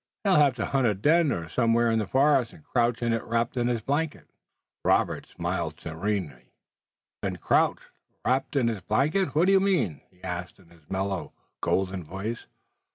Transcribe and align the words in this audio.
He'll 0.23 0.37
have 0.37 0.55
to 0.55 0.65
hunt 0.65 0.87
a 0.87 0.95
den 0.95 1.47
somewhere 1.51 1.91
in 1.91 1.99
the 1.99 2.07
forest 2.07 2.53
and 2.53 2.63
crouch 2.63 3.03
in 3.03 3.13
it 3.13 3.21
wrapped 3.23 3.55
in 3.55 3.67
his 3.67 3.81
blanket." 3.81 4.27
Robert 4.83 5.27
smiled 5.27 5.79
serenely. 5.79 6.49
"Den! 7.21 7.35
Crouch! 7.35 7.81
Wrapped 8.25 8.55
in 8.55 8.67
his 8.67 8.81
blanket! 8.81 9.35
What 9.35 9.45
do 9.45 9.51
you 9.51 9.59
mean?" 9.59 10.01
he 10.09 10.23
asked 10.23 10.57
in 10.57 10.69
his 10.71 10.89
mellow, 10.89 11.33
golden 11.61 12.03
voice. 12.03 12.47